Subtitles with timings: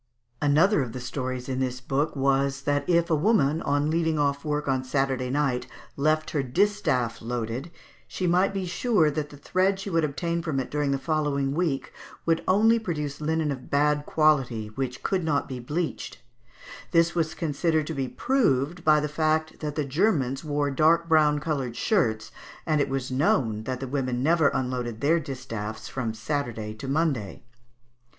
[0.41, 4.43] Another of the stories in this book was, that if a woman, on leaving off
[4.43, 7.69] work on Saturday night, left her distaff loaded,
[8.07, 11.53] she might be sure that the thread she would obtain from it during the following
[11.53, 11.93] week
[12.25, 16.17] would only produce linen of bad quality, which could not be bleached;
[16.89, 21.37] this was considered to be proved by the fact that the Germans wore dark brown
[21.37, 22.31] coloured shirts,
[22.65, 27.43] and it was known that the women never unloaded their distaffs from Saturday to Monday.